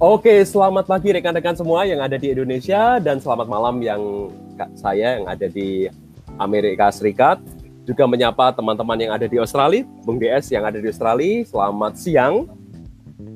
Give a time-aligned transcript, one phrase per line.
[0.00, 4.32] Oke, selamat pagi rekan-rekan semua yang ada di Indonesia dan selamat malam yang
[4.72, 5.92] saya yang ada di
[6.40, 7.36] Amerika Serikat.
[7.84, 11.44] Juga menyapa teman-teman yang ada di Australia, Bung DS yang ada di Australia.
[11.44, 12.48] Selamat siang.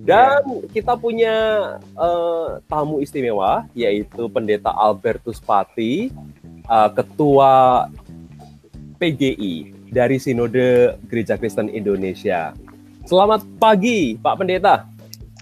[0.08, 1.36] Dan kita punya
[2.00, 6.16] uh, tamu istimewa yaitu Pendeta Albertus Pati,
[6.64, 7.92] uh, Ketua
[8.96, 12.56] PGI dari Sinode Gereja Kristen Indonesia.
[13.04, 14.88] Selamat pagi, Pak Pendeta.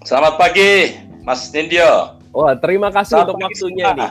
[0.03, 2.19] Selamat pagi, Mas Nindyo.
[2.35, 4.11] Wah, terima kasih selamat untuk waktunya nih.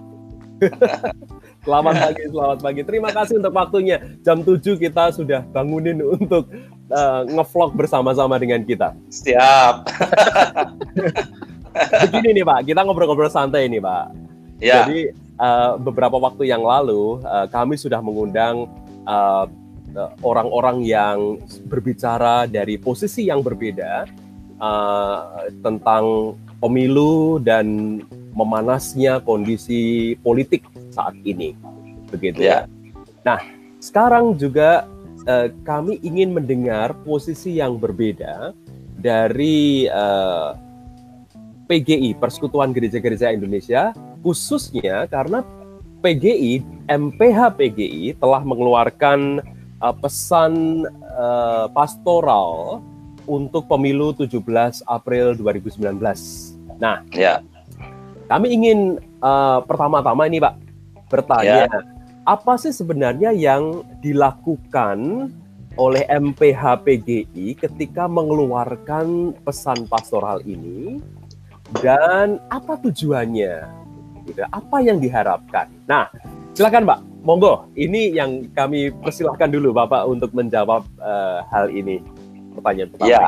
[1.65, 2.81] selamat pagi, selamat pagi.
[2.87, 3.97] Terima kasih untuk waktunya.
[4.23, 6.47] Jam 7 kita sudah bangunin untuk
[6.87, 8.95] uh, ngevlog bersama-sama dengan kita.
[9.11, 9.75] Siap.
[12.07, 14.05] Begini nih Pak, kita ngobrol-ngobrol santai nih Pak.
[14.61, 14.85] Ya.
[14.85, 18.71] Jadi uh, beberapa waktu yang lalu uh, kami sudah mengundang
[19.03, 19.49] uh,
[20.23, 24.07] orang-orang yang berbicara dari posisi yang berbeda
[24.63, 27.99] uh, tentang pemilu dan
[28.37, 31.57] memanasnya kondisi politik saat ini,
[32.13, 32.69] begitu ya.
[33.25, 33.41] Nah,
[33.81, 34.85] sekarang juga
[35.25, 38.53] uh, kami ingin mendengar posisi yang berbeda
[39.01, 40.53] dari uh,
[41.65, 45.41] PGI Persekutuan Gereja-Gereja Indonesia, khususnya karena
[46.01, 49.41] PGI MPH PGI telah mengeluarkan
[49.79, 52.81] uh, pesan uh, pastoral
[53.29, 56.50] untuk pemilu 17 April 2019.
[56.81, 57.45] Nah, ya.
[58.25, 60.57] Kami ingin uh, pertama-tama ini Pak
[61.13, 61.79] bertanya, ya.
[62.25, 65.29] apa sih sebenarnya yang dilakukan
[65.77, 70.99] oleh MPHPGI ketika mengeluarkan pesan pastoral ini
[71.85, 73.67] dan apa tujuannya?
[74.25, 75.69] Gitu, apa yang diharapkan?
[75.85, 76.07] Nah,
[76.55, 77.67] silakan Pak, monggo.
[77.75, 81.99] Ini yang kami persilahkan dulu Bapak untuk menjawab uh, hal ini
[82.55, 83.11] pertanyaan pertama.
[83.11, 83.25] Ya.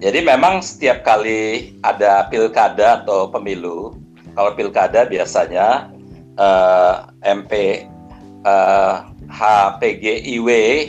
[0.00, 3.92] Jadi memang setiap kali ada pilkada atau pemilu,
[4.32, 5.92] kalau pilkada biasanya
[6.40, 7.84] uh, MP
[8.48, 10.48] uh, HPGIW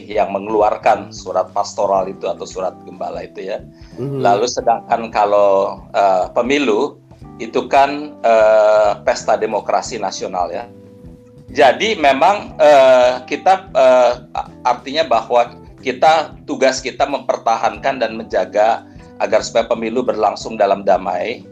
[0.10, 3.60] yang mengeluarkan surat pastoral itu atau surat gembala itu ya.
[4.00, 4.24] Mm-hmm.
[4.24, 6.98] Lalu sedangkan kalau uh, pemilu
[7.38, 10.66] itu kan uh, pesta demokrasi nasional ya.
[11.52, 14.24] Jadi memang uh, kita uh,
[14.64, 18.88] artinya bahwa kita tugas kita mempertahankan dan menjaga
[19.22, 21.46] agar supaya pemilu berlangsung dalam damai.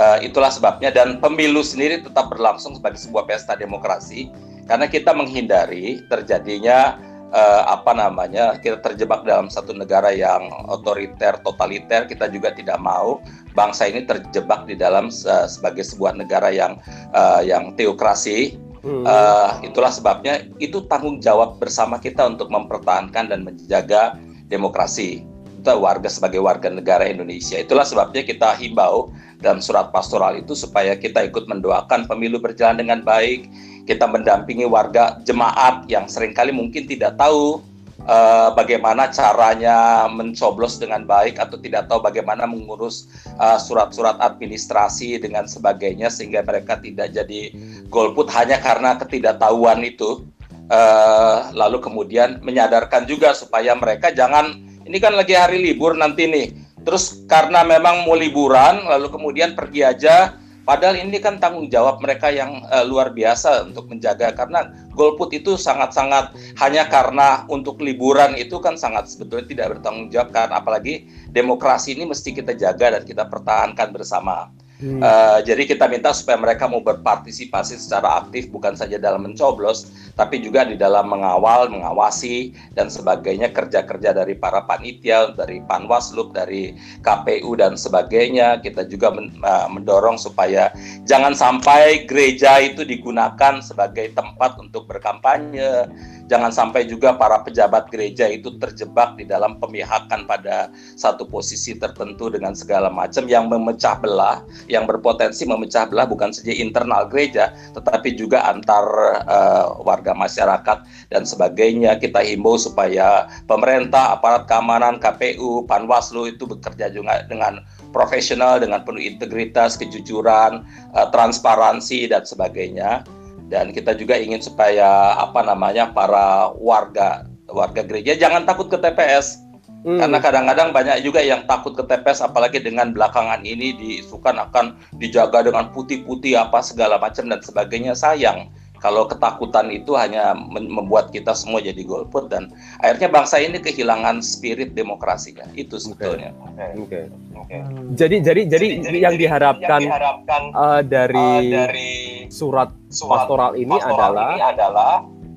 [0.00, 4.32] Uh, itulah sebabnya dan pemilu sendiri tetap berlangsung sebagai sebuah pesta demokrasi
[4.64, 6.96] karena kita menghindari terjadinya
[7.28, 13.20] uh, apa namanya kita terjebak dalam satu negara yang otoriter totaliter kita juga tidak mau
[13.52, 16.80] bangsa ini terjebak di dalam uh, sebagai sebuah negara yang
[17.12, 19.06] uh, yang teokrasi Hmm.
[19.06, 24.18] Uh, itulah sebabnya itu tanggung jawab bersama kita untuk mempertahankan dan menjaga
[24.50, 25.22] demokrasi
[25.62, 27.54] kita warga sebagai warga negara Indonesia.
[27.54, 32.98] Itulah sebabnya kita himbau dalam surat pastoral itu supaya kita ikut mendoakan pemilu berjalan dengan
[33.06, 33.46] baik.
[33.86, 37.62] Kita mendampingi warga jemaat yang sering kali mungkin tidak tahu
[38.10, 43.06] uh, bagaimana caranya mencoblos dengan baik atau tidak tahu bagaimana mengurus
[43.38, 47.54] eh, surat-surat uh, administrasi dengan sebagainya sehingga mereka tidak jadi
[47.86, 50.26] golput hanya karena ketidaktahuan itu.
[50.72, 56.46] Uh, lalu kemudian menyadarkan juga supaya mereka jangan ini kan lagi hari libur nanti nih.
[56.82, 62.30] Terus karena memang mau liburan lalu kemudian pergi aja Padahal ini kan tanggung jawab mereka
[62.30, 68.62] yang uh, luar biasa untuk menjaga karena golput itu sangat-sangat hanya karena untuk liburan itu
[68.62, 73.26] kan sangat sebetulnya tidak bertanggung jawab kan apalagi demokrasi ini mesti kita jaga dan kita
[73.26, 74.54] pertahankan bersama.
[74.78, 75.02] Hmm.
[75.02, 80.44] Uh, jadi kita minta supaya mereka mau berpartisipasi secara aktif bukan saja dalam mencoblos, tapi
[80.44, 87.56] juga di dalam mengawal, mengawasi dan sebagainya kerja-kerja dari para panitia, dari Panwaslu, dari KPU
[87.56, 88.60] dan sebagainya.
[88.60, 90.72] Kita juga uh, mendorong supaya
[91.08, 95.88] jangan sampai gereja itu digunakan sebagai tempat untuk berkampanye
[96.32, 102.32] jangan sampai juga para pejabat gereja itu terjebak di dalam pemihakan pada satu posisi tertentu
[102.32, 108.16] dengan segala macam yang memecah belah, yang berpotensi memecah belah bukan saja internal gereja, tetapi
[108.16, 108.88] juga antar
[109.28, 112.00] uh, warga masyarakat dan sebagainya.
[112.00, 117.60] Kita himbau supaya pemerintah, aparat keamanan, KPU, Panwaslu itu bekerja juga dengan
[117.92, 120.64] profesional, dengan penuh integritas, kejujuran,
[120.96, 123.04] uh, transparansi dan sebagainya
[123.52, 129.44] dan kita juga ingin supaya apa namanya para warga warga gereja jangan takut ke TPS
[129.84, 130.00] hmm.
[130.00, 135.44] karena kadang-kadang banyak juga yang takut ke TPS apalagi dengan belakangan ini diisukan akan dijaga
[135.44, 138.48] dengan putih-putih apa segala macam dan sebagainya sayang
[138.82, 142.50] kalau ketakutan itu hanya membuat kita semua jadi golput dan
[142.82, 146.34] akhirnya bangsa ini kehilangan spirit demokrasinya itu sebetulnya.
[146.74, 146.90] Oke.
[146.90, 147.04] Okay.
[147.46, 147.60] Okay.
[147.94, 151.92] Jadi jadi jadi, jadi yang diharapkan, yang diharapkan uh, dari, uh, dari
[152.26, 154.92] surat, surat pastoral ini pastoral adalah, ini adalah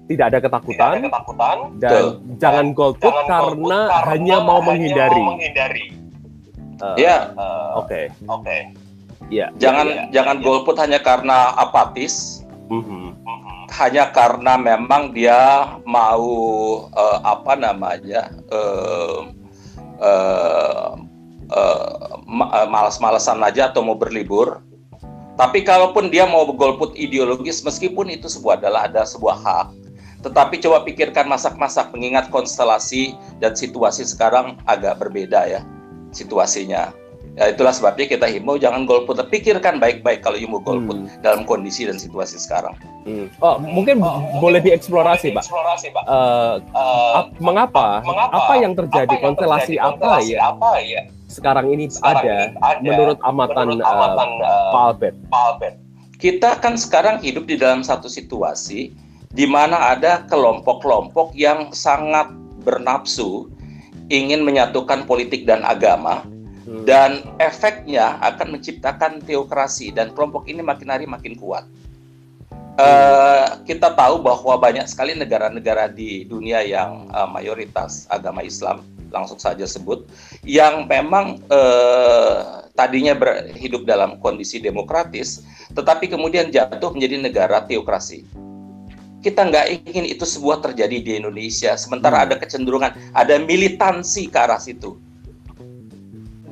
[0.06, 2.10] tidak ada ketakutan, tidak ada ketakutan dan Tuh.
[2.42, 5.22] jangan golput karena, karena hanya mau menghindari.
[5.22, 5.86] Mau menghindari.
[6.82, 7.30] Uh, ya.
[7.38, 8.10] Uh, Oke.
[8.26, 8.42] Oke.
[8.42, 8.62] Okay.
[9.30, 9.54] Ya.
[9.62, 10.04] Jangan ya, ya.
[10.22, 12.42] jangan golput hanya karena apatis.
[12.74, 13.05] Mm -hmm
[13.76, 16.26] hanya karena memang dia mau
[16.96, 19.28] uh, apa namanya uh,
[20.00, 20.92] uh,
[21.52, 24.64] uh, malas-malasan aja atau mau berlibur.
[25.36, 29.68] Tapi kalaupun dia mau golput ideologis, meskipun itu sebuah adalah ada sebuah hak,
[30.24, 35.62] tetapi coba pikirkan masak-masak mengingat konstelasi dan situasi sekarang agak berbeda ya
[36.16, 36.96] situasinya.
[37.36, 39.20] Ya, itulah sebabnya kita himbau jangan golput.
[39.28, 41.20] Pikirkan baik-baik kalau mau golput hmm.
[41.20, 42.72] dalam kondisi dan situasi sekarang.
[43.04, 43.28] Hmm.
[43.44, 45.44] Oh, mungkin oh, boleh dieksplorasi, Pak.
[45.44, 46.04] Eksplorasi, Pak.
[46.08, 48.00] Uh, uh, mengapa?
[48.08, 48.32] mengapa?
[48.40, 49.12] Apa yang terjadi?
[49.12, 49.92] Apa yang konstelasi, terjadi?
[49.92, 50.38] apa ya?
[50.48, 51.02] Apa ya?
[51.28, 55.16] Sekarang ini sekarang ada, ini ada menurut amatan, menurut amatan uh, Pak Albert.
[55.28, 55.76] Pak Albert.
[56.16, 58.96] Kita kan sekarang hidup di dalam satu situasi
[59.36, 62.32] di mana ada kelompok-kelompok yang sangat
[62.64, 63.52] bernafsu
[64.08, 66.24] ingin menyatukan politik dan agama
[66.66, 66.82] Hmm.
[66.82, 71.62] dan efeknya akan menciptakan teokrasi dan kelompok ini makin hari makin kuat.
[72.76, 78.84] Uh, kita tahu bahwa banyak sekali negara-negara di dunia yang uh, mayoritas agama Islam
[79.14, 80.04] langsung saja sebut
[80.44, 83.16] yang memang uh, tadinya
[83.56, 85.40] hidup dalam kondisi demokratis
[85.72, 88.28] tetapi kemudian jatuh menjadi negara teokrasi
[89.24, 92.26] kita nggak ingin itu sebuah terjadi di Indonesia sementara hmm.
[92.28, 95.00] ada kecenderungan ada militansi ke arah situ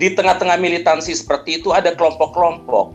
[0.04, 2.92] di tengah-tengah militansi seperti itu ada kelompok-kelompok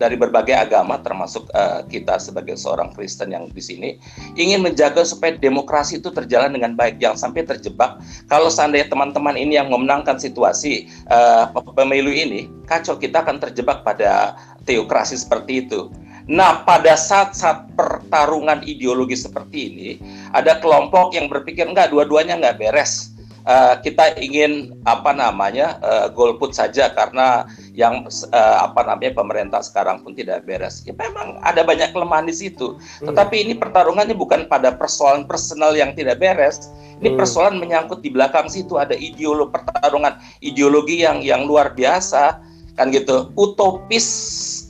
[0.00, 4.00] dari berbagai agama termasuk uh, kita sebagai seorang Kristen yang di sini
[4.40, 6.96] ingin menjaga supaya demokrasi itu terjalan dengan baik.
[6.96, 13.20] Jangan sampai terjebak kalau seandainya teman-teman ini yang memenangkan situasi uh, pemilu ini kacau kita
[13.20, 15.92] akan terjebak pada teokrasi seperti itu.
[16.26, 19.90] Nah, pada saat-saat pertarungan ideologi seperti ini,
[20.34, 23.15] ada kelompok yang berpikir enggak, dua-duanya enggak beres
[23.46, 28.04] uh, kita ingin apa namanya uh, golput saja karena yang
[28.34, 30.82] uh, apa namanya pemerintah sekarang pun tidak beres.
[30.84, 32.76] Ya memang ada banyak kelemahan di situ.
[32.76, 33.14] Hmm.
[33.14, 36.68] Tetapi ini pertarungannya bukan pada persoalan personal yang tidak beres.
[37.00, 37.18] Ini hmm.
[37.18, 42.42] persoalan menyangkut di belakang situ ada ideologi pertarungan ideologi yang yang luar biasa
[42.76, 43.32] kan gitu.
[43.40, 44.04] Utopis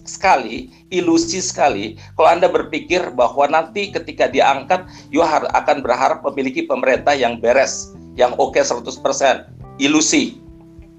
[0.06, 7.14] sekali, ilusi sekali kalau Anda berpikir bahwa nanti ketika diangkat you akan berharap memiliki pemerintah
[7.14, 10.40] yang beres yang oke okay 100%, ilusi.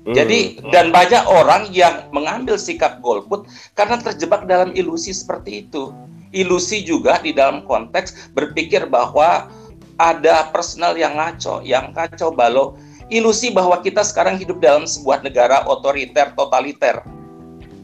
[0.07, 0.15] Hmm.
[0.15, 3.43] Jadi dan banyak orang yang mengambil sikap golput
[3.75, 5.91] karena terjebak dalam ilusi seperti itu.
[6.31, 9.51] Ilusi juga di dalam konteks berpikir bahwa
[9.97, 12.77] ada personal yang ngaco, yang kacau balau.
[13.07, 16.99] Ilusi bahwa kita sekarang hidup dalam sebuah negara otoriter, totaliter.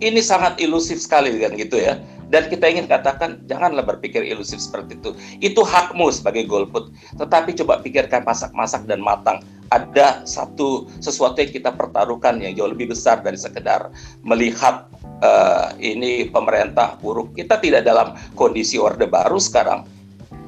[0.04, 1.96] Ini sangat ilusif sekali kan gitu ya
[2.30, 5.12] dan kita ingin katakan janganlah berpikir ilusif seperti itu.
[5.42, 6.94] Itu hakmu sebagai golput.
[7.20, 9.42] Tetapi coba pikirkan masak-masak dan matang.
[9.74, 13.90] Ada satu sesuatu yang kita pertaruhkan yang jauh lebih besar dari sekedar
[14.22, 14.86] melihat
[15.26, 17.34] uh, ini pemerintah buruk.
[17.34, 20.03] Kita tidak dalam kondisi orde baru sekarang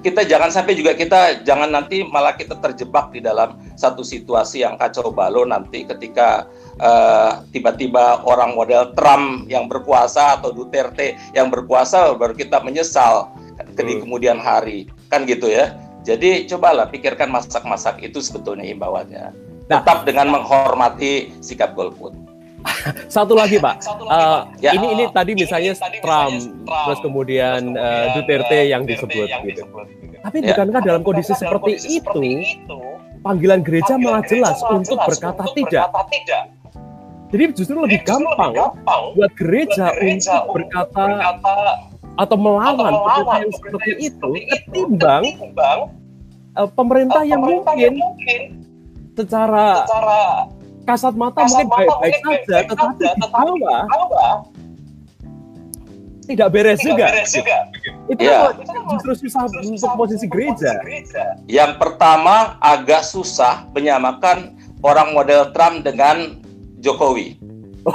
[0.05, 4.77] kita jangan sampai juga kita jangan nanti malah kita terjebak di dalam satu situasi yang
[4.77, 6.45] kacau balau nanti ketika
[6.77, 13.33] uh, tiba-tiba orang model Trump yang berkuasa atau Duterte yang berkuasa baru kita menyesal
[13.73, 14.85] ke di kemudian hari.
[15.09, 15.73] Kan gitu ya.
[16.05, 19.33] Jadi cobalah pikirkan masak-masak itu sebetulnya imbauannya.
[19.65, 22.13] Nah, tetap dengan menghormati sikap golput
[23.15, 24.71] satu lagi pak Satu lagi, uh, ya.
[24.73, 29.27] ini ini tadi misalnya ini, tadi Trump, Trump terus kemudian, kemudian uh, Duterte yang disebut
[29.29, 29.61] yang gitu.
[29.63, 30.17] Disebut, gitu.
[30.25, 30.47] tapi ya.
[30.53, 32.79] bukankah dalam kondisi, dalam seperti, kondisi itu, seperti itu
[33.21, 36.43] panggilan gereja panggilan malah jelas untuk jelas berkata untuk tidak berkata tidak
[37.33, 38.53] jadi justru lebih Jadi gampang,
[39.17, 41.55] buat gereja, untuk berkata, berkata
[42.15, 42.93] atau melawan,
[43.51, 45.79] seperti itu ketimbang, ketimbang
[46.55, 48.41] uh, pemerintah, uh, yang, mungkin yang mungkin
[49.19, 50.47] secara, secara
[50.85, 52.15] kasat mata kasat mungkin baik-baik
[52.45, 53.83] saja, tetapi di bawah
[56.25, 57.05] tidak beres tidak juga.
[57.13, 57.57] Beres juga.
[58.09, 58.39] Itu ya.
[58.97, 60.71] justru susah untuk posisi gereja.
[61.45, 66.41] Yang pertama agak susah menyamakan orang model Trump dengan
[66.81, 67.37] Jokowi.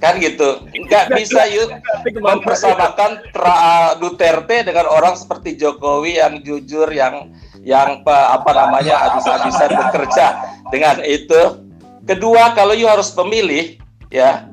[0.00, 1.76] kan gitu, nggak bisa yuk
[2.24, 7.28] mempersamakan tra Duterte dengan orang seperti Jokowi yang jujur, yang
[7.60, 10.26] yang apa namanya habis-habisan bekerja
[10.70, 11.66] dengan itu.
[12.08, 13.76] Kedua, kalau you harus memilih,
[14.08, 14.50] ya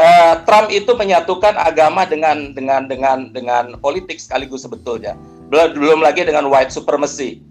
[0.00, 5.16] uh, Trump itu menyatukan agama dengan dengan dengan dengan politik sekaligus sebetulnya.
[5.50, 7.42] Belum, lagi dengan white supremacy.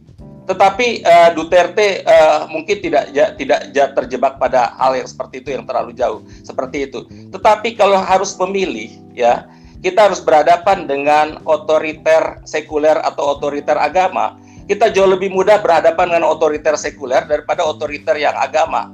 [0.47, 5.49] Tetapi uh, Duterte uh, mungkin tidak ja, tidak ja, terjebak pada hal yang seperti itu
[5.53, 7.05] yang terlalu jauh seperti itu.
[7.29, 9.45] Tetapi kalau harus memilih ya,
[9.85, 14.39] kita harus berhadapan dengan otoriter sekuler atau otoriter agama.
[14.69, 18.93] Kita jauh lebih mudah berhadapan dengan otoriter sekuler daripada otoriter yang agama.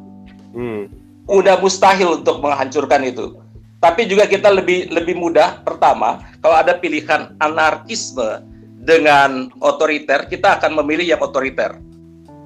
[0.56, 0.88] Hmm.
[1.28, 3.36] Udah mustahil untuk menghancurkan itu.
[3.84, 8.40] Tapi juga kita lebih lebih mudah pertama kalau ada pilihan anarkisme
[8.88, 11.76] dengan otoriter, kita akan memilih yang otoriter.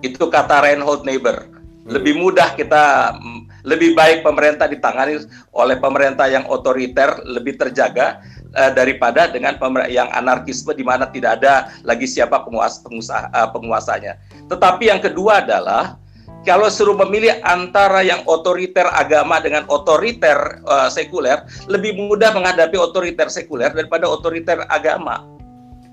[0.01, 1.37] Itu kata Reinhold Niebuhr.
[1.37, 1.85] Hmm.
[1.85, 3.13] Lebih mudah kita
[3.61, 5.21] lebih baik pemerintah ditangani
[5.53, 8.23] oleh pemerintah yang otoriter lebih terjaga
[8.55, 9.57] uh, daripada dengan
[9.89, 14.17] yang anarkisme di mana tidak ada lagi siapa penguasa, pengusaha, uh, penguasanya.
[14.47, 15.99] Tetapi yang kedua adalah
[16.47, 23.27] kalau suruh memilih antara yang otoriter agama dengan otoriter uh, sekuler, lebih mudah menghadapi otoriter
[23.27, 25.19] sekuler daripada otoriter agama.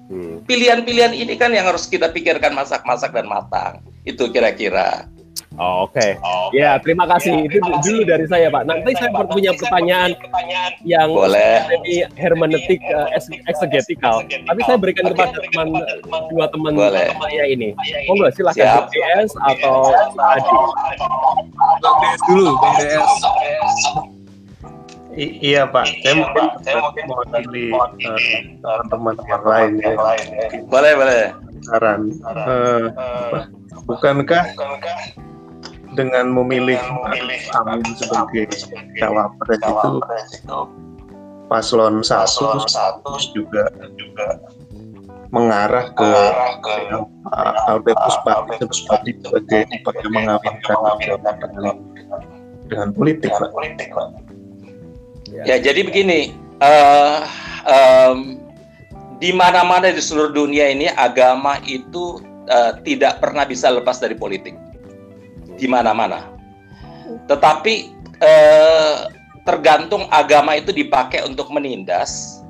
[0.07, 0.47] Hmm.
[0.47, 3.83] Pilihan-pilihan ini kan yang harus kita pikirkan masak-masak dan matang.
[4.07, 5.11] Itu kira-kira.
[5.57, 6.11] Oh, Oke, okay.
[6.21, 6.61] oh, okay.
[6.61, 7.33] ya terima kasih.
[7.33, 8.63] Ya, terima Itu dulu dari saya, Pak.
[8.69, 9.33] Nanti saya Pak.
[9.33, 13.09] punya pertanyaan, pertanyaan yang boleh ini hermeneutik uh,
[13.49, 14.21] exegetikal.
[14.29, 15.17] Tapi saya berikan okay.
[15.17, 15.69] kepada teman
[16.29, 17.73] dua teman saya ini.
[18.05, 20.57] Monggo silakan BS atau Adi.
[21.81, 23.11] Bang DS dulu, Bang DS.
[25.17, 28.45] I iya Pak, saya mungkin saya mungkin mau eh,
[28.93, 29.93] teman-teman yang lain ya.
[30.69, 31.23] Boleh boleh.
[31.65, 32.13] Saran.
[32.21, 32.93] Uh,
[33.85, 34.57] bukankah
[35.97, 36.81] dengan memilih,
[37.57, 38.49] Amin sebagai
[39.01, 39.61] cawapres
[40.41, 40.61] itu
[41.47, 42.59] paslon satu
[43.33, 44.27] juga juga
[45.31, 46.11] mengarah ke,
[47.71, 48.17] Albertus
[48.87, 51.77] Pati sebagai dipakai mengawinkan dengan
[52.67, 53.91] dengan politik, politik
[55.45, 57.27] Ya, jadi begini, uh,
[57.67, 58.41] um,
[59.19, 64.55] di mana-mana di seluruh dunia ini agama itu uh, tidak pernah bisa lepas dari politik
[65.57, 66.37] di mana-mana.
[67.27, 67.75] Tetapi
[68.21, 68.97] eh,
[69.47, 72.43] tergantung agama itu dipakai untuk menindas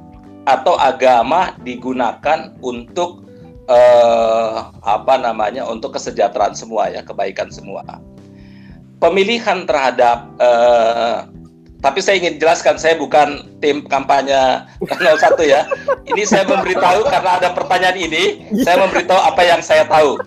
[0.46, 3.26] atau agama digunakan untuk
[3.70, 7.82] eh, apa namanya untuk kesejahteraan semua ya kebaikan semua.
[8.96, 11.16] Pemilihan terhadap eh,
[11.84, 15.64] tapi saya ingin jelaskan saya bukan tim kampanye 01 ya.
[16.06, 20.20] Ini saya memberitahu karena ada pertanyaan ini, saya memberitahu apa yang saya tahu.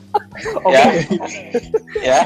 [0.71, 0.83] Ya.
[1.99, 2.19] Ya.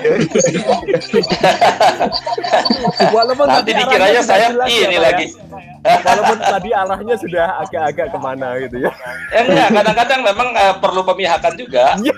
[3.10, 5.28] Walaupun Nanti dikiranya saya ini ya, lagi.
[5.84, 5.98] Ya.
[6.00, 8.92] Walaupun tadi arahnya sudah agak-agak ke mana gitu ya.
[9.34, 11.98] Ya enggak, kadang-kadang memang uh, perlu pemihakan juga.
[12.00, 12.16] Iya.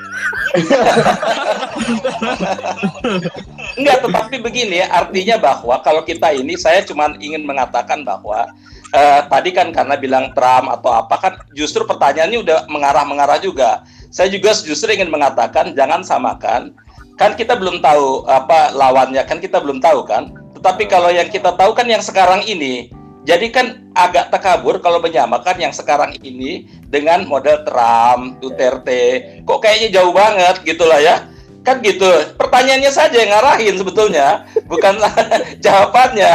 [3.80, 8.52] enggak, tetapi begini artinya bahwa kalau kita ini saya cuma ingin mengatakan bahwa
[8.96, 13.84] uh, tadi kan karena bilang Trump atau apa kan justru pertanyaannya udah mengarah-mengarah juga.
[14.10, 16.72] Saya juga justru ingin mengatakan jangan samakan
[17.20, 20.32] kan kita belum tahu apa lawannya kan kita belum tahu kan.
[20.56, 22.90] Tetapi kalau yang kita tahu kan yang sekarang ini
[23.26, 29.42] jadi kan agak tekabur kalau menyamakan yang sekarang ini dengan model Trump, Duterte.
[29.50, 31.26] Kok kayaknya jauh banget gitu lah ya.
[31.66, 32.08] Kan gitu.
[32.38, 35.02] Pertanyaannya saja yang ngarahin sebetulnya, bukan
[35.66, 36.32] jawabannya.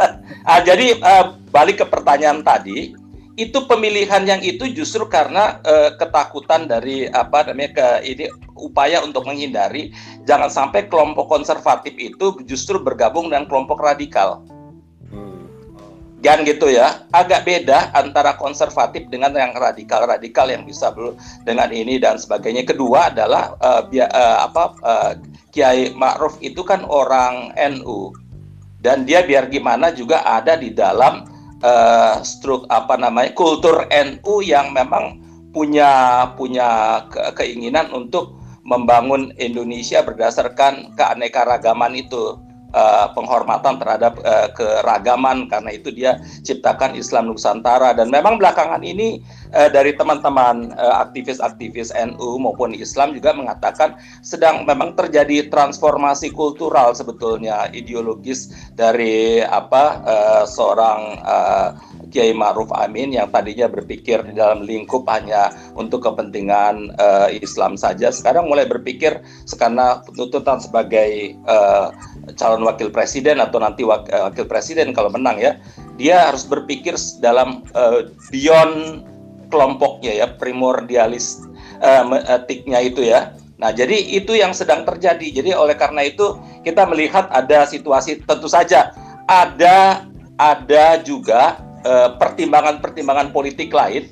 [0.50, 2.92] ah, jadi uh, balik ke pertanyaan tadi,
[3.34, 8.24] itu pemilihan yang itu justru karena uh, ketakutan dari apa namanya ke ini
[8.54, 9.90] upaya untuk menghindari
[10.22, 14.46] jangan sampai kelompok konservatif itu justru bergabung dengan kelompok radikal
[16.24, 20.88] Jangan gitu ya, agak beda antara konservatif dengan yang radikal-radikal yang bisa
[21.44, 22.64] dengan ini dan sebagainya.
[22.64, 25.12] Kedua adalah uh, uh, apa uh,
[25.52, 28.16] Kiai Ma'ruf itu kan orang NU
[28.80, 31.28] dan dia biar gimana juga ada di dalam
[31.64, 35.20] uh, struk apa namanya kultur NU yang memang
[35.52, 42.40] punya punya ke keinginan untuk membangun Indonesia berdasarkan keanekaragaman itu
[42.74, 47.94] uh, penghormatan terhadap uh, keragaman karena itu dia ciptakan Islam Nusantara.
[47.94, 49.22] Dan memang belakangan ini
[49.54, 56.92] uh, dari teman-teman uh, aktivis-aktivis NU maupun Islam juga mengatakan sedang memang terjadi transformasi kultural
[56.92, 61.68] sebetulnya ideologis dari apa uh, seorang uh,
[62.14, 68.14] Kiai Ma'ruf Amin yang tadinya berpikir di dalam lingkup hanya untuk kepentingan uh, Islam saja,
[68.14, 69.18] sekarang mulai berpikir
[69.58, 71.90] karena tuntutan sebagai uh,
[72.36, 75.60] calon wakil presiden atau nanti wak, uh, wakil presiden kalau menang ya,
[76.00, 79.04] dia harus berpikir dalam uh, beyond
[79.52, 81.44] kelompoknya ya, primordialis
[81.84, 83.36] uh, etiknya itu ya.
[83.54, 85.40] Nah, jadi itu yang sedang terjadi.
[85.40, 88.90] Jadi oleh karena itu kita melihat ada situasi tentu saja
[89.30, 90.04] ada
[90.36, 94.10] ada juga eh, pertimbangan-pertimbangan uh, politik lain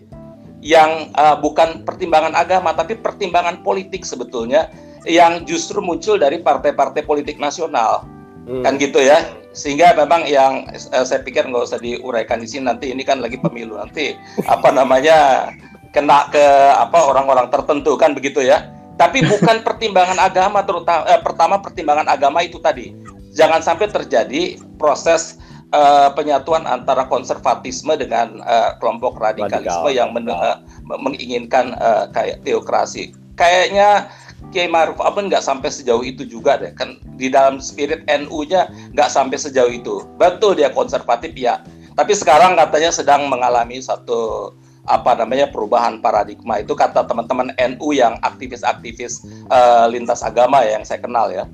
[0.63, 4.71] yang uh, bukan pertimbangan agama tapi pertimbangan politik sebetulnya
[5.03, 8.07] yang justru muncul dari partai-partai politik nasional.
[8.43, 8.63] Hmm.
[8.67, 9.23] kan gitu ya.
[9.55, 13.39] Sehingga memang yang uh, saya pikir nggak usah diuraikan di sini nanti ini kan lagi
[13.39, 14.19] pemilu nanti
[14.51, 15.51] apa namanya
[15.95, 16.43] kena ke
[16.75, 18.67] apa orang-orang tertentu kan begitu ya.
[18.99, 22.91] Tapi bukan pertimbangan agama terutama eh, pertama pertimbangan agama itu tadi.
[23.33, 25.41] Jangan sampai terjadi proses
[25.73, 29.97] uh, penyatuan antara konservatisme dengan uh, kelompok radikalisme Radikal.
[29.97, 33.17] yang men uh, menginginkan uh, kayak teokrasi.
[33.35, 34.13] Kayaknya
[34.53, 36.77] Kiai Maruf Amin nggak sampai sejauh itu juga deh.
[36.77, 40.05] Kan di dalam spirit NU-nya nggak sampai sejauh itu.
[40.21, 41.65] Betul dia konservatif ya.
[41.97, 44.53] Tapi sekarang katanya sedang mengalami satu
[44.83, 50.83] apa namanya perubahan paradigma itu kata teman-teman NU yang aktivis-aktivis uh, lintas agama ya yang
[50.83, 51.47] saya kenal ya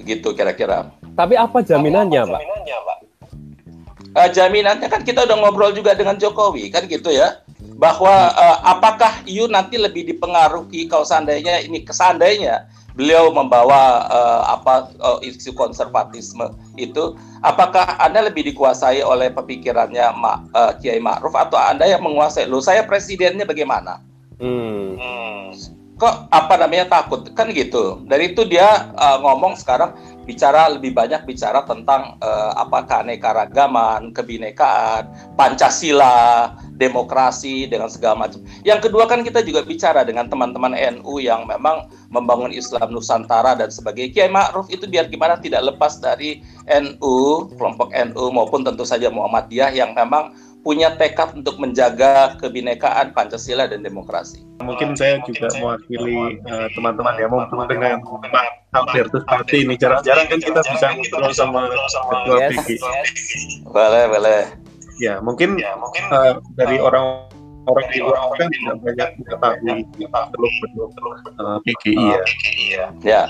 [0.00, 0.90] begitu kira-kira.
[1.14, 2.93] Tapi apa jaminannya, Tapi apa jaminannya, Pak?
[4.14, 7.42] Uh, jaminannya kan kita udah ngobrol juga dengan Jokowi kan gitu ya
[7.74, 14.94] bahwa uh, apakah you nanti lebih dipengaruhi kalau seandainya ini kesandainya beliau membawa uh, apa
[15.02, 16.46] uh, isu konservatisme
[16.78, 22.46] itu apakah anda lebih dikuasai oleh pemikirannya Ma, uh, Kiai Ma'ruf atau anda yang menguasai
[22.46, 23.98] lo saya presidennya bagaimana
[24.38, 24.94] hmm.
[24.94, 25.23] Hmm.
[26.04, 31.22] Kok apa namanya takut kan gitu dari itu dia uh, ngomong sekarang bicara lebih banyak
[31.28, 38.40] bicara tentang uh, apa keanekaragaman, kebinekaan, Pancasila, demokrasi dengan segala macam.
[38.64, 43.68] Yang kedua kan kita juga bicara dengan teman-teman NU yang memang membangun Islam Nusantara dan
[43.70, 44.10] sebagainya.
[44.10, 49.76] Kiai Ma'ruf itu biar gimana tidak lepas dari NU, kelompok NU maupun tentu saja Muhammadiyah
[49.76, 50.34] yang memang
[50.64, 54.40] punya tekad untuk menjaga kebinekaan Pancasila dan demokrasi.
[54.64, 58.00] Mungkin saya juga mewakili eh, teman-teman uh, ya mumpung dengan
[58.32, 62.52] Pak Albertus seperti ini jarang-jarang kan kita bisa ngobrol sama ketua yes.
[62.64, 62.68] PG.
[63.68, 64.42] Boleh, boleh.
[64.96, 67.28] Ya, mungkin, ya, mungkin uh, dari orang
[67.68, 69.72] orang di luar kan tidak banyak mengetahui
[70.32, 70.52] teluk
[71.40, 72.22] uh, PGI ya.
[72.72, 72.86] Ya.
[73.04, 73.22] ya.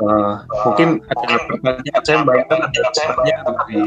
[0.00, 3.80] Uh, mungkin ada pertanyaan saya bayangkan ada pertanyaan dari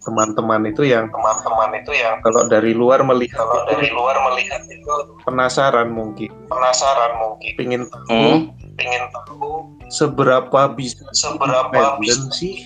[0.00, 4.88] teman-teman itu yang teman-teman itu yang kalau dari luar melihat kalau dari luar melihat itu
[5.28, 6.32] penasaran mungkin.
[6.48, 7.52] penasaran mungkin.
[7.60, 8.40] Pingin tahu hmm?
[8.80, 12.64] pingin tahu seberapa bisa seberapa bisa sih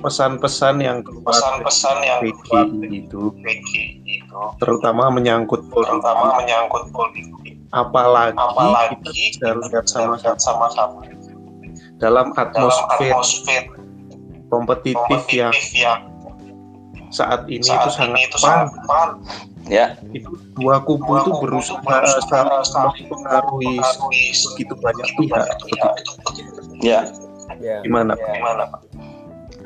[0.00, 2.50] pesan-pesan yang pesan-pesan yang PG
[2.94, 3.22] itu.
[4.06, 4.40] Itu.
[4.62, 7.58] Terutama menyangkut terutama menyangkut politik.
[7.74, 8.96] Apalagi, apalagi
[9.36, 11.02] kita bisa lihat sama-sama.
[11.98, 13.85] Dalam atmosfer, dalam atmosfer
[14.48, 16.00] kompetitif, kompetitif yang, yang
[17.10, 18.66] saat ini saat itu sangat itu pan.
[18.86, 19.10] pan.
[19.66, 19.98] Ya.
[20.14, 23.82] Itu dua kubu itu berusaha saling mempengaruhi
[24.54, 25.46] begitu banyak pihak.
[26.82, 27.10] Ya.
[27.58, 27.82] ya.
[27.82, 28.14] Gimana?
[28.14, 28.26] Ya.
[28.38, 28.80] Gimana, Pak?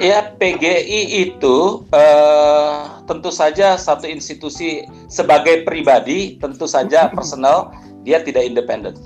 [0.00, 7.68] Ya, PGI itu uh, tentu saja satu institusi sebagai pribadi, tentu saja personal,
[8.00, 8.96] dia tidak independen.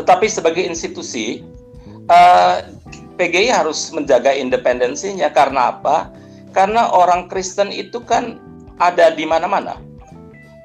[0.00, 1.44] Tetapi sebagai institusi,
[2.08, 2.64] uh,
[3.20, 6.08] PGI harus menjaga independensinya karena apa?
[6.56, 8.40] Karena orang Kristen itu kan
[8.80, 9.76] ada di mana-mana.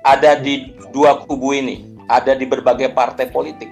[0.08, 3.68] Ada di dua kubu ini, ada di berbagai partai politik.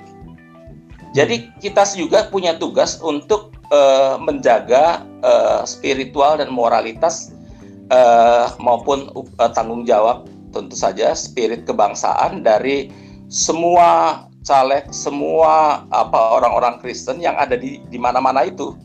[1.15, 7.31] Jadi kita juga punya tugas untuk uh, menjaga uh, spiritual dan moralitas
[7.93, 12.89] uh, maupun uh, tanggung jawab tentu saja spirit kebangsaan dari
[13.29, 18.75] semua caleg semua apa orang-orang Kristen yang ada di di mana-mana itu.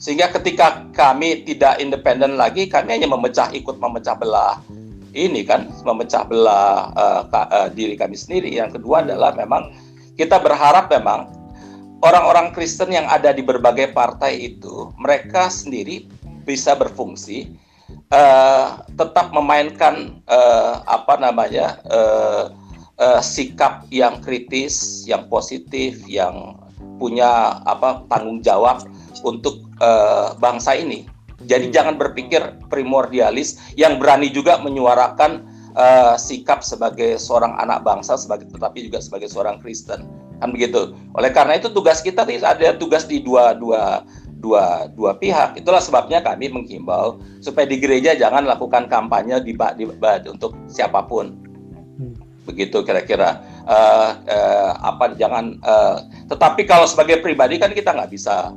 [0.00, 4.56] Sehingga ketika kami tidak independen lagi, kami hanya memecah ikut memecah belah
[5.12, 8.48] ini kan memecah belah uh, uh, diri kami sendiri.
[8.54, 9.74] Yang kedua adalah memang
[10.16, 11.28] kita berharap memang
[12.00, 16.08] orang-orang Kristen yang ada di berbagai partai itu mereka sendiri
[16.46, 17.52] bisa berfungsi
[18.14, 22.52] uh, tetap memainkan uh, apa namanya uh,
[23.00, 26.54] uh, sikap yang kritis, yang positif, yang
[27.00, 28.84] punya apa tanggung jawab
[29.24, 31.08] untuk uh, bangsa ini.
[31.48, 31.74] Jadi hmm.
[31.74, 38.92] jangan berpikir primordialis yang berani juga menyuarakan uh, sikap sebagai seorang anak bangsa sebagai tetapi
[38.92, 40.04] juga sebagai seorang Kristen.
[40.40, 40.92] Kan begitu.
[41.16, 44.04] Oleh karena itu tugas kita ada tugas di dua dua
[44.40, 45.56] dua dua pihak.
[45.56, 51.04] Itulah sebabnya kami menghimbau supaya di gereja jangan lakukan kampanye di, di, di untuk siapa
[51.08, 51.49] pun
[52.50, 53.38] begitu kira-kira.
[53.70, 58.50] Uh, uh, apa jangan uh, tetapi kalau sebagai pribadi kan kita nggak bisa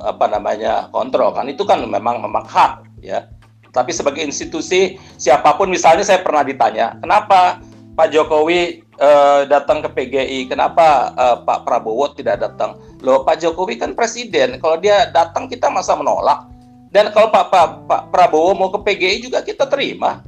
[0.00, 1.44] apa namanya kontrol kan.
[1.52, 3.28] Itu kan memang memang hak ya.
[3.70, 7.62] Tapi sebagai institusi siapa pun misalnya saya pernah ditanya kenapa
[7.94, 12.80] Pak Jokowi uh, datang ke PGI kenapa uh, Pak Prabowo tidak datang?
[13.04, 14.60] Loh Pak Jokowi kan presiden.
[14.60, 16.48] Kalau dia datang kita masa menolak.
[16.90, 20.26] Dan kalau Pak, Pak, Pak Prabowo mau ke PGI juga kita terima.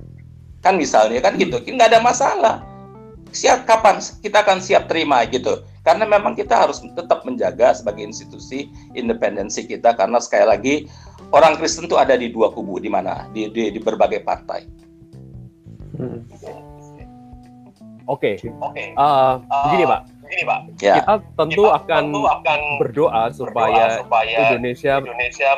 [0.62, 2.62] Kan misalnya kan gitu, nggak ada masalah.
[3.32, 5.64] Siap kapan kita akan siap terima gitu.
[5.82, 10.74] Karena memang kita harus tetap menjaga sebagai institusi independensi kita karena sekali lagi
[11.34, 14.62] orang Kristen itu ada di dua kubu di mana di, di, di berbagai partai.
[15.98, 16.22] Hmm.
[18.10, 18.50] Oke, okay.
[18.60, 18.86] okay.
[18.98, 19.38] uh,
[19.70, 20.00] begini Pak.
[20.26, 20.58] Begini Pak.
[20.82, 20.94] Ya.
[21.00, 25.50] Kita tentu kita akan, tentu akan berdoa supaya, berdoa supaya Indonesia, Indonesia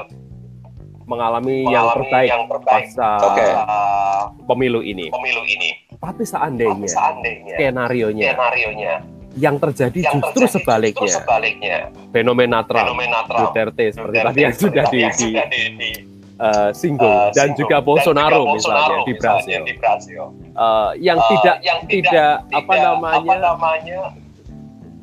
[1.04, 3.52] mengalami, mengalami yang terbaik, yang terbaik pasca okay.
[4.44, 5.08] pemilu ini.
[5.08, 5.83] Pemilu ini.
[6.00, 8.32] Tapi seandainya, Tapi seandainya skenario nya,
[9.34, 11.06] yang terjadi yang justru terjadi sebaliknya.
[11.10, 11.78] Justru sebaliknya.
[12.14, 15.90] Fenomena Trump, Fenomena Trump Duterte seperti tadi yang sudah di, di, di
[16.38, 19.60] uh, singgung uh, dan juga Bolsonaro, dan juga misalnya, di Brasil.
[19.66, 20.22] Di Brasil.
[20.54, 24.00] Uh, yang uh, tidak yang tidak, tidak apa namanya, apa namanya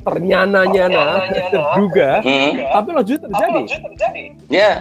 [0.02, 1.06] ternyana-nyana
[1.54, 2.52] terduga, hmm.
[2.74, 3.62] tapi lanjut terjadi.
[3.70, 4.24] terjadi.
[4.50, 4.60] Ya.
[4.60, 4.76] Yeah.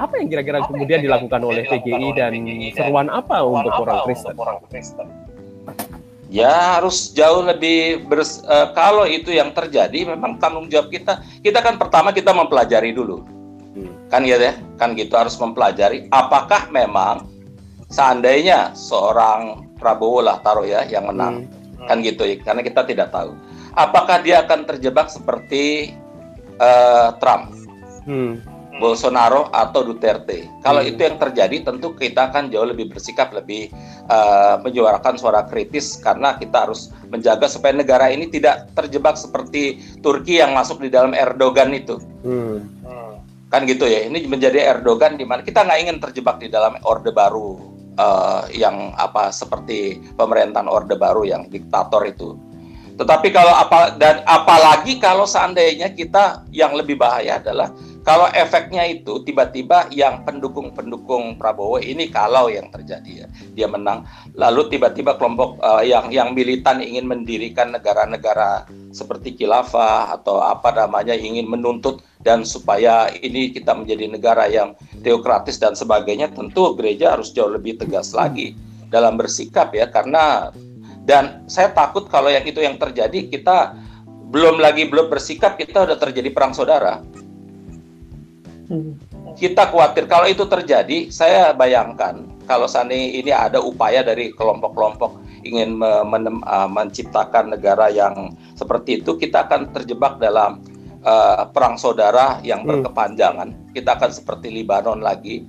[0.00, 2.32] Apa yang kira-kira kemudian dilakukan oleh PGI dan
[2.72, 5.04] seruan apa untuk orang Kristen?
[6.32, 11.20] Ya harus jauh lebih bers, uh, kalau itu yang terjadi memang tanggung jawab kita.
[11.44, 13.20] Kita kan pertama kita mempelajari dulu.
[13.76, 13.92] Hmm.
[14.08, 17.28] Kan gitu ya, kan gitu harus mempelajari apakah memang
[17.92, 21.52] seandainya seorang Prabowo lah taruh ya yang menang.
[21.76, 21.84] Hmm.
[21.84, 23.36] Kan gitu ya, karena kita tidak tahu.
[23.76, 25.92] Apakah dia akan terjebak seperti
[26.56, 27.52] uh, Trump?
[28.08, 28.51] Hmm
[28.82, 30.50] Bolsonaro atau Duterte.
[30.66, 30.90] Kalau hmm.
[30.90, 33.70] itu yang terjadi, tentu kita akan jauh lebih bersikap lebih
[34.10, 40.42] uh, menyuarakan suara kritis karena kita harus menjaga supaya negara ini tidak terjebak seperti Turki
[40.42, 42.02] yang masuk di dalam Erdogan itu.
[42.26, 42.66] Hmm.
[43.46, 44.10] Kan gitu ya.
[44.10, 47.62] Ini menjadi Erdogan di mana kita nggak ingin terjebak di dalam orde baru
[48.02, 52.34] uh, yang apa seperti pemerintahan orde baru yang diktator itu.
[52.92, 59.22] Tetapi kalau apa dan apalagi kalau seandainya kita yang lebih bahaya adalah kalau efeknya itu
[59.22, 63.26] tiba-tiba yang pendukung-pendukung Prabowo ini kalau yang terjadi ya.
[63.54, 64.02] Dia menang
[64.34, 71.14] lalu tiba-tiba kelompok uh, yang yang militan ingin mendirikan negara-negara seperti khilafah atau apa namanya
[71.14, 74.74] ingin menuntut dan supaya ini kita menjadi negara yang
[75.06, 78.58] teokratis dan sebagainya tentu gereja harus jauh lebih tegas lagi
[78.90, 79.86] dalam bersikap ya.
[79.86, 80.50] Karena
[81.06, 83.78] dan saya takut kalau yang itu yang terjadi kita
[84.34, 87.04] belum lagi belum bersikap kita udah terjadi perang saudara
[89.36, 95.78] kita khawatir kalau itu terjadi, saya bayangkan kalau seandainya ini ada upaya dari kelompok-kelompok ingin
[95.78, 100.62] men uh, menciptakan negara yang seperti itu, kita akan terjebak dalam
[101.02, 102.82] uh, perang saudara yang hmm.
[102.82, 103.48] berkepanjangan.
[103.74, 105.46] Kita akan seperti Libanon lagi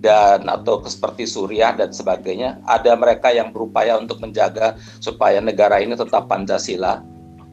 [0.00, 2.60] dan atau seperti Suriah dan sebagainya.
[2.68, 7.00] Ada mereka yang berupaya untuk menjaga supaya negara ini tetap Pancasila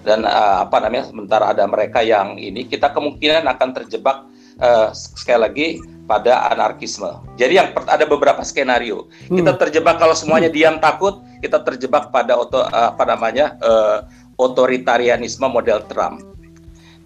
[0.08, 4.24] dan uh, apa namanya sementara ada mereka yang ini kita kemungkinan akan terjebak
[4.62, 5.68] uh, sekali lagi
[6.08, 7.10] pada anarkisme.
[7.36, 9.12] Jadi yang ada beberapa skenario.
[9.28, 9.44] Hmm.
[9.44, 14.08] Kita terjebak kalau semuanya diam takut, kita terjebak pada oto, uh, apa namanya uh,
[14.40, 16.24] otoritarianisme model Trump.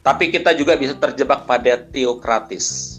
[0.02, 2.98] Tapi kita juga bisa terjebak pada teokratis,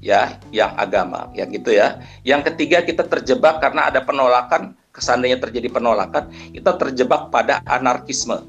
[0.00, 2.00] ya, yang agama, ya gitu ya.
[2.24, 8.40] Yang ketiga kita terjebak karena ada penolakan, kesannya terjadi penolakan, kita terjebak pada anarkisme.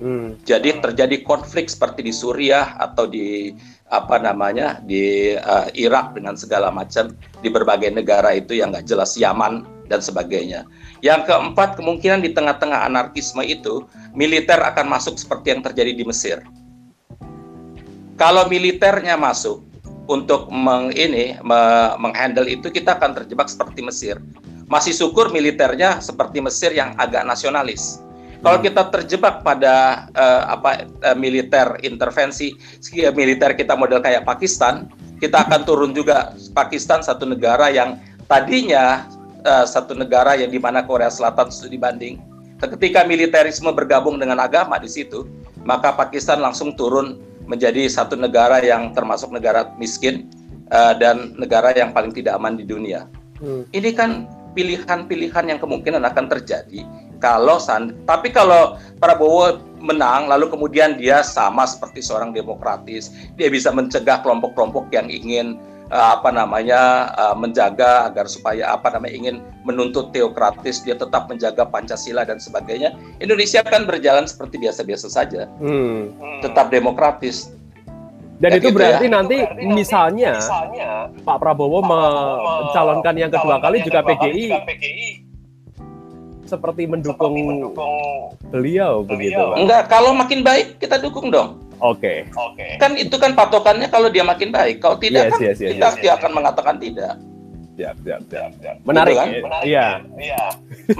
[0.00, 0.40] Hmm.
[0.48, 3.52] Jadi terjadi konflik seperti di Suriah atau di
[3.92, 7.12] apa namanya di uh, Irak dengan segala macam
[7.44, 10.64] di berbagai negara itu yang nggak jelas Yaman dan sebagainya.
[11.04, 13.84] Yang keempat kemungkinan di tengah-tengah anarkisme itu
[14.16, 16.40] militer akan masuk seperti yang terjadi di Mesir.
[18.16, 19.60] Kalau militernya masuk
[20.08, 21.60] untuk meng ini me,
[22.00, 24.16] menghandle itu kita akan terjebak seperti Mesir.
[24.64, 28.00] Masih syukur militernya seperti Mesir yang agak nasionalis
[28.40, 28.66] kalau hmm.
[28.72, 32.56] kita terjebak pada uh, apa uh, militer intervensi,
[33.12, 34.88] militer kita model kayak Pakistan,
[35.20, 39.04] kita akan turun juga Pakistan satu negara yang tadinya
[39.44, 42.16] uh, satu negara yang di mana Korea Selatan sudah dibanding.
[42.60, 45.24] Ketika militerisme bergabung dengan agama di situ,
[45.64, 50.28] maka Pakistan langsung turun menjadi satu negara yang termasuk negara miskin
[50.72, 53.04] uh, dan negara yang paling tidak aman di dunia.
[53.40, 53.64] Hmm.
[53.72, 56.84] Ini kan pilihan-pilihan yang kemungkinan akan terjadi
[57.20, 57.60] kalau
[58.08, 64.92] tapi kalau Prabowo menang lalu kemudian dia sama seperti seorang demokratis, dia bisa mencegah kelompok-kelompok
[64.92, 65.56] yang ingin
[65.90, 71.66] uh, apa namanya uh, menjaga agar supaya apa namanya ingin menuntut teokratis dia tetap menjaga
[71.66, 76.40] Pancasila dan sebagainya Indonesia kan berjalan seperti biasa-biasa saja hmm.
[76.40, 77.50] tetap demokratis
[78.40, 79.12] dan ya itu gitu berarti ya.
[79.12, 80.88] nanti berarti misalnya, misalnya
[81.28, 85.29] Pak Prabowo mencalonkan yang kedua kali juga PGI, juga PGI
[86.50, 87.94] seperti mendukung, seperti mendukung
[88.50, 89.44] beliau, beliau begitu.
[89.62, 91.62] Enggak, kalau makin baik kita dukung dong.
[91.80, 92.26] Oke.
[92.26, 92.36] Okay.
[92.36, 92.58] Oke.
[92.58, 92.70] Okay.
[92.76, 94.82] Kan itu kan patokannya kalau dia makin baik.
[94.82, 96.14] Kalau tidak yes, kan yes, yes, kita yes, yes.
[96.18, 97.14] akan mengatakan tidak.
[97.80, 98.50] siap, siap, siap.
[98.60, 98.76] siap.
[98.84, 99.28] Menarik, gitu kan?
[99.40, 99.88] Menarik, iya.
[100.20, 100.44] Iya.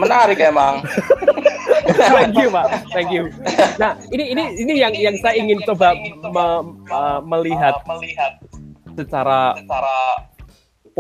[0.01, 0.81] Menarik emang.
[2.01, 2.67] Thank you, Pak.
[2.89, 3.29] Thank you.
[3.77, 6.47] Nah, ini ini ini yang yang saya ingin coba me,
[6.89, 8.41] uh, melihat melihat
[8.97, 9.97] secara secara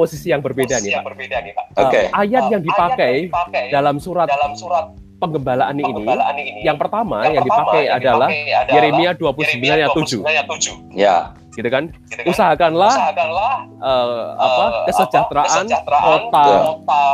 [0.01, 1.05] posisi yang berbeda nih, Pak.
[1.05, 1.65] Berbeda nih, Pak.
[1.77, 1.85] Oke.
[1.93, 2.05] Okay.
[2.09, 4.87] Uh, ayat yang dipakai, ayat yang dipakai dalam surat dalam surat
[5.21, 9.93] penggembalaan ini, penggembalaan ini yang pertama yang, yang dipakai yang adalah, adalah Yeremia 29 ayat
[10.49, 10.97] 7.
[10.97, 11.17] Ya.
[11.53, 11.93] Gitu kan?
[12.09, 12.31] Gitu kan?
[12.33, 17.05] Usahakanlah, Usahakanlah uh, apa kesejahteraan, kesejahteraan kota, kota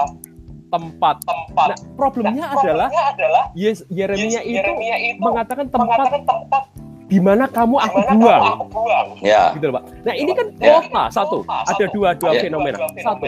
[0.71, 1.17] tempat.
[1.25, 1.69] tempat.
[1.73, 6.63] Nah, problemnya nah, adalah, adalah yes, Yeremia, yes, itu, itu mengatakan tempat, mengatakan tempat
[7.07, 8.43] di mana kamu aku buang.
[8.59, 9.07] Aku buang.
[9.23, 9.55] Ya.
[9.55, 9.83] Gitu loh, Pak.
[10.03, 10.83] Nah, ini kan ya.
[10.83, 11.15] kota ya.
[11.15, 11.39] satu.
[11.47, 12.41] Ada dua dua ya.
[12.43, 12.77] fenomena.
[12.99, 13.25] Satu.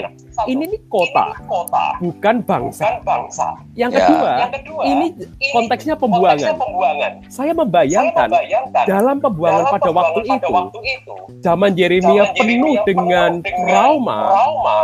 [0.51, 1.27] Ini nih kota.
[1.31, 1.85] Ini kota.
[2.03, 2.83] Bukan bangsa.
[2.83, 3.47] Bukan bangsa.
[3.79, 3.99] Yang, ya.
[4.03, 5.07] kedua, Yang kedua, ini
[5.55, 6.38] konteksnya pembuangan.
[6.38, 7.12] Konteksnya pembuangan.
[7.31, 11.71] Saya membayangkan, Saya membayangkan dalam pembuangan dalam pada, pembuangan waktu, pada itu, waktu itu, zaman
[11.79, 14.79] Yeremia penuh dengan trauma, trauma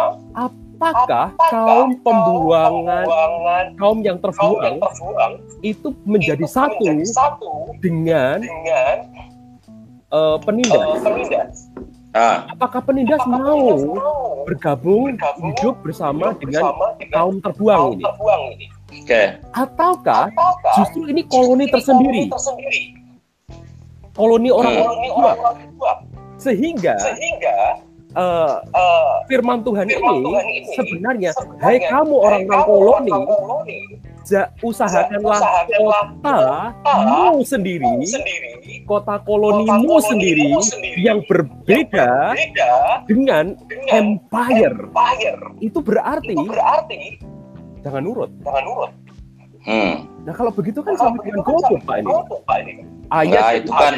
[0.76, 3.06] apakah kaum pembuangan,
[3.78, 4.82] kaum yang terbuang,
[5.62, 6.84] itu menjadi satu,
[7.78, 8.42] dengan,
[10.10, 11.70] uh, penindas?
[12.14, 12.46] Ah.
[12.54, 13.98] Apakah penindas mau
[14.46, 16.70] bergabung, hidup bersama dengan
[17.10, 18.70] kaum terbuang ini?
[19.02, 19.42] Okay.
[19.50, 20.30] Ataukah
[20.78, 22.30] justru ini koloni tersendiri?
[24.14, 26.38] Koloni orang-orang hmm.
[26.38, 27.82] Sehingga, Sehingga
[28.16, 33.78] uh, uh, firman Tuhan, firman ini, Tuhan ini sebenarnya, sebenarnya hai kamu orang-orang koloni, koloni
[34.24, 36.04] ja, usahakanlah, usahakanlah
[36.80, 38.52] kotamu sendiri, sendiri,
[38.88, 42.72] kota kolonimu sendiri, sendiri yang berbeda, berbeda
[43.04, 44.74] dengan, dengan empire.
[44.88, 45.42] empire.
[45.60, 47.20] Itu berarti, itu berarti
[47.84, 48.30] jangan nurut.
[48.40, 48.92] Jangan nurut.
[49.64, 50.08] Hmm.
[50.28, 51.96] Nah kalau begitu kan sama dengan golput Pak
[52.64, 52.84] ini.
[53.12, 53.94] Ayat nah, itu kan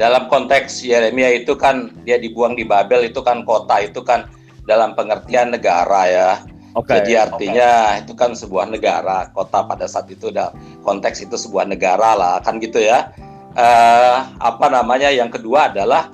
[0.00, 4.24] dalam konteks Yeremia itu kan dia dibuang di Babel itu kan kota itu kan
[4.64, 6.30] dalam pengertian negara ya.
[6.70, 8.06] Okay, Jadi artinya okay.
[8.06, 10.54] itu kan sebuah negara, kota pada saat itu dalam
[10.86, 13.12] konteks itu sebuah negara lah kan gitu ya.
[13.58, 16.08] Uh, apa namanya yang kedua adalah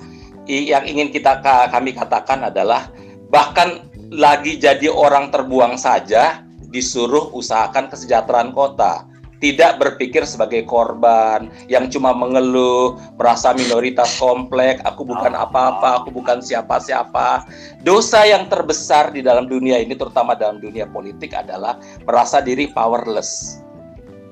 [0.49, 2.89] yang ingin kita kami katakan adalah
[3.29, 6.41] bahkan lagi jadi orang terbuang saja
[6.73, 9.05] disuruh usahakan kesejahteraan kota
[9.37, 16.41] tidak berpikir sebagai korban yang cuma mengeluh, merasa minoritas komplek, aku bukan apa-apa, aku bukan
[16.41, 17.45] siapa-siapa.
[17.85, 23.61] Dosa yang terbesar di dalam dunia ini, terutama dalam dunia politik, adalah merasa diri powerless.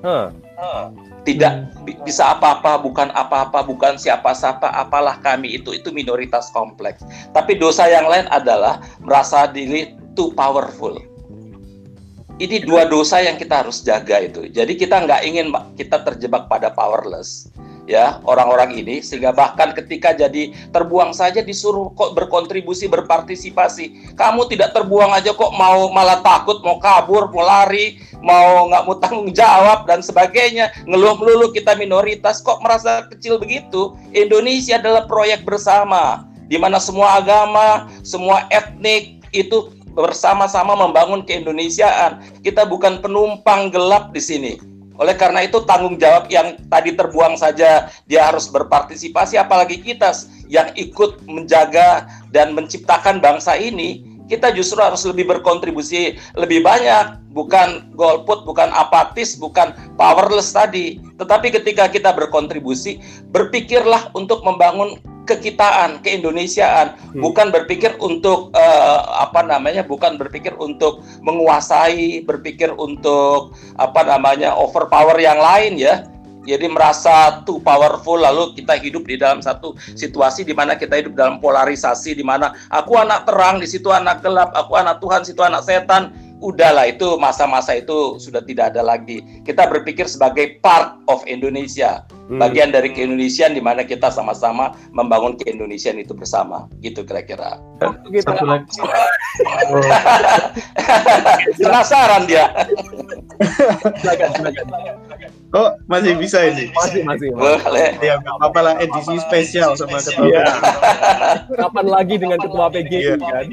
[0.02, 0.30] Huh.
[1.26, 7.02] Tidak bisa apa-apa, bukan apa-apa, bukan siapa-siapa, apalah kami itu, itu minoritas kompleks.
[7.34, 10.96] Tapi dosa yang lain adalah merasa diri too powerful
[12.36, 14.48] ini dua dosa yang kita harus jaga itu.
[14.52, 17.48] Jadi kita nggak ingin kita terjebak pada powerless
[17.88, 18.20] ya.
[18.28, 24.14] Orang-orang ini sehingga bahkan ketika jadi terbuang saja disuruh kok berkontribusi berpartisipasi.
[24.18, 28.96] Kamu tidak terbuang aja kok mau malah takut mau kabur mau lari mau nggak mau
[29.00, 30.74] tanggung jawab dan sebagainya.
[30.84, 33.96] Ngeluh melulu kita minoritas kok merasa kecil begitu?
[34.12, 42.20] Indonesia adalah proyek bersama di mana semua agama semua etnik itu bersama-sama membangun keindonesiaan.
[42.44, 44.52] Kita bukan penumpang gelap di sini.
[44.96, 50.12] Oleh karena itu tanggung jawab yang tadi terbuang saja dia harus berpartisipasi apalagi kita
[50.48, 57.92] yang ikut menjaga dan menciptakan bangsa ini kita justru harus lebih berkontribusi lebih banyak bukan
[57.94, 62.98] golput bukan apatis bukan powerless tadi tetapi ketika kita berkontribusi
[63.30, 67.20] berpikirlah untuk membangun kekitaan, keindonesiaan, hmm.
[67.20, 75.18] bukan berpikir untuk uh, apa namanya, bukan berpikir untuk menguasai, berpikir untuk apa namanya overpower
[75.18, 76.06] yang lain ya.
[76.46, 81.18] Jadi merasa too powerful lalu kita hidup di dalam satu situasi di mana kita hidup
[81.18, 85.42] dalam polarisasi di mana aku anak terang di situ anak gelap, aku anak Tuhan situ
[85.42, 89.24] anak setan udahlah itu masa-masa itu sudah tidak ada lagi.
[89.44, 92.38] Kita berpikir sebagai part of Indonesia, hmm.
[92.40, 96.68] bagian dari keindonesian di mana kita sama-sama membangun keindonesian itu bersama.
[96.84, 97.60] Gitu kira-kira.
[97.80, 98.68] Satu lagi.
[101.60, 102.52] Penasaran dia.
[105.56, 106.68] Oh, masih bisa ini.
[106.74, 107.28] Masih, masih.
[107.32, 107.96] Boleh.
[108.04, 110.26] Ya, apalah edisi spesial sama ketua.
[110.26, 110.44] Iya.
[111.54, 113.46] Kapan lagi dengan ketua PGI kan?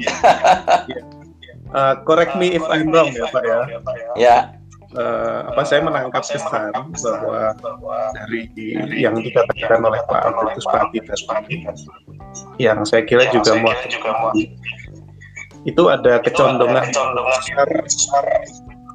[1.74, 3.60] Uh, correct me if I'm wrong ya Pak ya.
[4.14, 4.38] Ya.
[4.94, 7.50] Uh, apa saya menangkap kesan bahwa
[8.14, 8.46] dari
[8.94, 11.02] yang dikatakan oleh Pak Albertus Pati
[12.62, 13.74] yang saya kira juga muat
[15.66, 16.94] itu ada kecondongan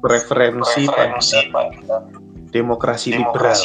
[0.00, 1.20] preferensi pada
[2.48, 3.60] demokrasi liberal.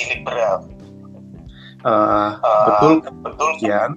[1.85, 3.91] Uh, betul betul kian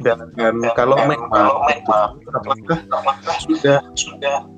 [0.00, 2.16] dan, dan kalau memang apakah
[3.44, 4.48] sudah sudah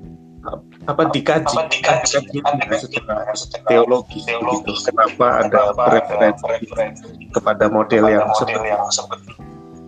[0.91, 3.31] apa dikaji, dikaji, dikaji secara
[3.63, 4.75] teologi gitu.
[4.91, 8.75] Kenapa ada preferensi kepada model yang seperti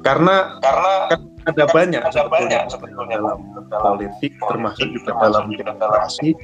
[0.06, 3.42] karena karena kan ada banyak ada banyak sebetulnya dalam
[3.74, 6.38] politik termasuk juga dalam demokrasi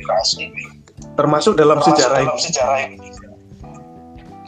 [1.14, 2.26] termasuk dalam sejarah
[2.90, 2.98] ini.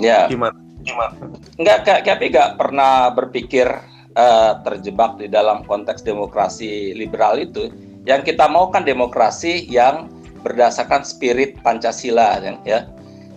[0.02, 0.26] Ya.
[0.26, 0.63] Gimana?
[0.84, 1.16] Gimana?
[1.56, 3.68] Enggak, tapi enggak pernah berpikir
[4.16, 7.72] uh, terjebak di dalam konteks demokrasi liberal itu
[8.04, 10.12] yang kita mau kan demokrasi yang
[10.44, 12.88] berdasarkan spirit Pancasila ya.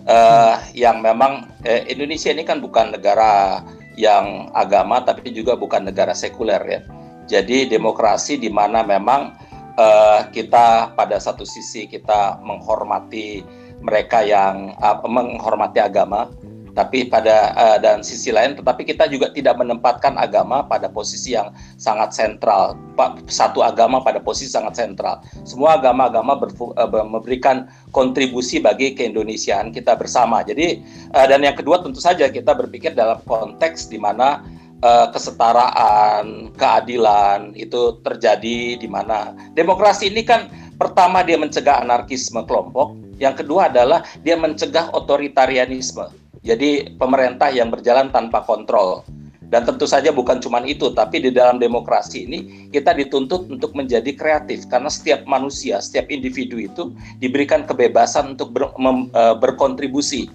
[0.07, 3.59] Uh, yang memang eh, Indonesia ini kan bukan negara
[3.99, 6.79] yang agama tapi juga bukan negara sekuler ya.
[7.27, 9.35] Jadi demokrasi di mana memang
[9.75, 13.43] uh, kita pada satu sisi kita menghormati
[13.83, 16.31] mereka yang uh, menghormati agama
[16.77, 21.49] tapi pada uh, dan sisi lain tetapi kita juga tidak menempatkan agama pada posisi yang
[21.81, 22.77] sangat sentral.
[23.25, 25.25] Satu agama pada posisi sangat sentral.
[25.41, 30.45] Semua agama-agama uh, memberikan kontribusi bagi keindonesiaan kita bersama.
[30.45, 30.85] Jadi
[31.17, 34.45] uh, dan yang kedua tentu saja kita berpikir dalam konteks di mana
[34.85, 39.33] uh, kesetaraan keadilan itu terjadi di mana.
[39.57, 40.45] Demokrasi ini kan
[40.77, 48.13] pertama dia mencegah anarkisme kelompok yang kedua adalah dia mencegah otoritarianisme jadi pemerintah yang berjalan
[48.13, 49.05] tanpa kontrol.
[49.47, 54.11] Dan tentu saja bukan cuma itu, tapi di dalam demokrasi ini kita dituntut untuk menjadi
[54.11, 56.91] kreatif karena setiap manusia, setiap individu itu
[57.23, 60.27] diberikan kebebasan untuk ber, mem, e, berkontribusi.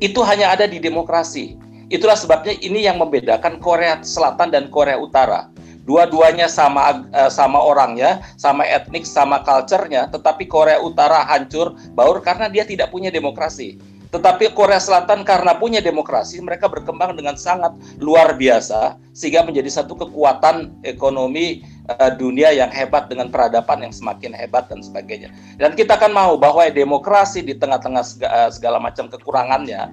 [0.00, 1.60] Itu hanya ada di demokrasi.
[1.92, 5.52] Itulah sebabnya ini yang membedakan Korea Selatan dan Korea Utara.
[5.84, 12.48] Dua-duanya sama e, sama orangnya, sama etnik, sama culture-nya, tetapi Korea Utara hancur baur karena
[12.48, 13.76] dia tidak punya demokrasi
[14.10, 19.98] tetapi Korea Selatan karena punya demokrasi, mereka berkembang dengan sangat luar biasa sehingga menjadi satu
[19.98, 25.34] kekuatan ekonomi uh, dunia yang hebat dengan peradaban yang semakin hebat dan sebagainya.
[25.58, 29.90] Dan kita kan mau bahwa demokrasi di tengah-tengah segala, eh, segala macam kekurangannya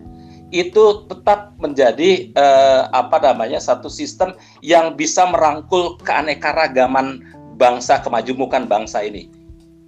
[0.54, 7.26] itu tetap menjadi uh, apa namanya satu sistem yang bisa merangkul keanekaragaman
[7.58, 9.43] bangsa kemajemukan bangsa ini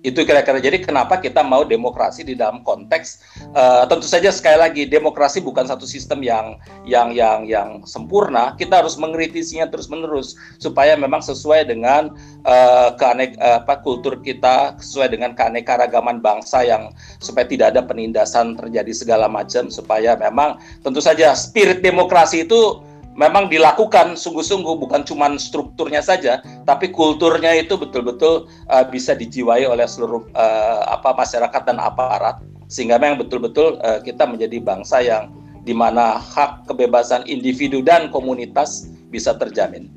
[0.06, 0.62] itu kira-kira.
[0.62, 3.26] Jadi kenapa kita mau demokrasi di dalam konteks
[3.58, 8.54] uh, tentu saja sekali lagi demokrasi bukan satu sistem yang yang yang yang sempurna.
[8.54, 12.14] Kita harus mengkritisinya terus menerus supaya memang sesuai dengan
[12.46, 18.54] uh, keanek uh, apa kultur kita sesuai dengan keanekaragaman bangsa yang supaya tidak ada penindasan
[18.54, 22.78] terjadi segala macam supaya memang tentu saja spirit demokrasi itu
[23.16, 29.88] memang dilakukan sungguh-sungguh bukan cuma strukturnya saja tapi kulturnya itu betul-betul uh, bisa dijiwai oleh
[29.88, 35.32] seluruh uh, apa masyarakat dan aparat sehingga memang betul-betul uh, kita menjadi bangsa yang
[35.66, 39.90] di mana hak kebebasan individu dan komunitas bisa terjamin.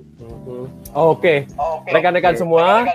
[0.48, 1.92] Oke, okay.
[1.92, 2.88] rekan-rekan semua,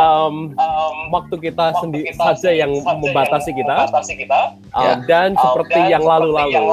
[0.00, 4.40] um, um, waktu kita sendiri saja yang membatasi kita, kita.
[4.72, 4.92] Um, ya.
[5.04, 6.64] dan um, seperti dan yang lalu-lalu,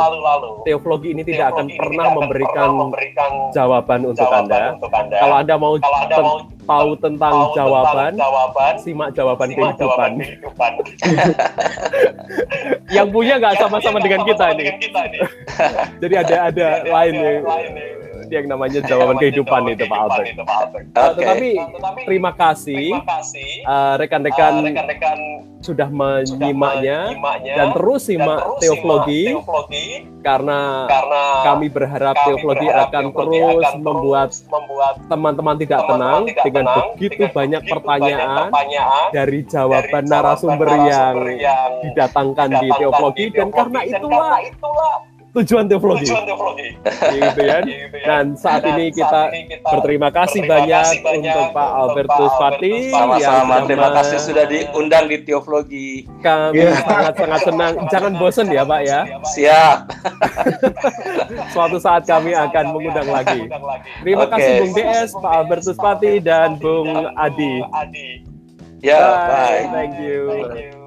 [0.63, 4.63] teologi ini tidak akan pernah memberikan, memberikan jawaban, untuk, jawaban anda.
[4.79, 5.17] untuk anda.
[5.19, 9.75] Kalau anda mau, Kalau anda mau tahu tentang tahu jawaban, tentang jawaban, simak jawaban simak
[9.75, 10.11] kehidupan.
[10.11, 10.71] Jawaban kehidupan.
[12.95, 14.63] yang punya nggak sama-sama dengan kita ini.
[16.01, 18.00] Jadi ada ada lain nih
[18.31, 20.27] yang namanya jawaban kehidupan itu Pak Albert.
[20.31, 20.85] Itu, Pak Albert.
[20.95, 21.11] Okay.
[21.19, 21.51] Tetapi
[22.07, 22.83] terima kasih
[23.67, 27.13] uh, rekan-rekan uh, sudah menyimaknya
[27.45, 29.37] dan terus simak teologi
[30.25, 34.29] karena, karena kami berharap teologi akan terus membuat
[35.05, 38.49] teman-teman tidak tenang dengan begitu banyak pertanyaan
[39.13, 41.15] dari jawaban narasumber yang
[41.85, 44.41] didatangkan di teologi dan karena itulah
[45.31, 46.07] tujuan teologi.
[46.07, 46.67] Tujuan teologi.
[47.15, 47.59] gitu ya.
[48.03, 49.31] Dan saat ini kita,
[49.63, 52.73] berterima kasih banyak, untuk Pak Albertus Pati.
[52.91, 55.89] Sama-sama, terima kasih sudah diundang di teologi.
[56.19, 57.73] Kami sangat-sangat senang.
[57.87, 58.99] Jangan bosan ya Pak ya.
[59.23, 59.77] Siap.
[61.55, 63.47] Suatu saat kami akan mengundang lagi.
[64.03, 64.33] Terima okay.
[64.35, 67.63] kasih Bung DS, Pak Albertus Pati, dan Bung Adi.
[68.81, 68.97] Ya,
[69.29, 69.69] bye.
[69.69, 70.19] Thank you.
[70.33, 70.80] Thank you.